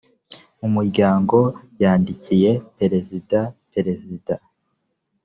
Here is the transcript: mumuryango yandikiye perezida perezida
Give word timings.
mumuryango 0.59 1.37
yandikiye 1.81 2.51
perezida 2.77 3.39
perezida 3.73 4.33